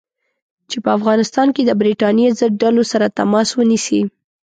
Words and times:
چې 0.69 0.77
په 0.83 0.89
افغانستان 0.97 1.47
کې 1.55 1.61
د 1.65 1.71
برټانیې 1.79 2.29
ضد 2.39 2.53
ډلو 2.63 2.83
سره 2.91 3.13
تماس 3.19 3.49
ونیسي. 3.53 4.01